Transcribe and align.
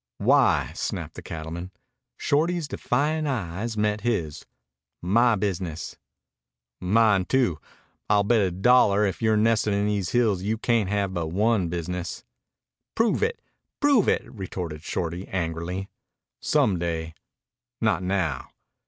"Why?" 0.17 0.71
snapped 0.73 1.13
the 1.13 1.21
cattleman. 1.21 1.69
Shorty's 2.17 2.67
defiant 2.67 3.27
eyes 3.27 3.77
met 3.77 4.01
his. 4.01 4.47
"My 4.99 5.35
business." 5.35 5.95
"Mine, 6.79 7.25
too, 7.25 7.59
I'll 8.09 8.23
bet 8.23 8.41
a 8.41 8.49
dollar. 8.49 9.05
If 9.05 9.21
you're 9.21 9.37
nestin' 9.37 9.73
in 9.75 9.85
these 9.85 10.09
hills 10.09 10.41
you 10.41 10.57
cayn't 10.57 10.89
have 10.89 11.13
but 11.13 11.27
one 11.27 11.67
business." 11.69 12.23
"Prove 12.95 13.21
it! 13.21 13.39
Prove 13.79 14.07
it!" 14.09 14.23
retorted 14.25 14.81
Shorty 14.81 15.27
angrily. 15.27 15.87
"Some 16.39 16.79
day 16.79 17.13
not 17.79 18.01
now." 18.01 18.49